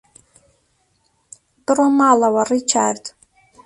[1.65, 3.03] بڕۆ ماڵەوە، ڕیچارد.